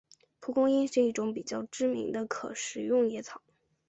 [0.39, 3.39] 蒲公英是一种比较知名的可食用野草。